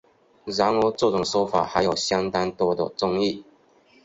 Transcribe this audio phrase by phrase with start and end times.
[0.45, 3.43] 然而这种说法还有相当多的争议。